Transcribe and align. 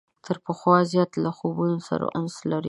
تر 0.25 0.37
پخوا 0.45 0.77
زیات 0.91 1.11
له 1.23 1.31
خوبونو 1.37 1.77
سره 1.89 2.05
انس 2.17 2.35
لري. 2.49 2.59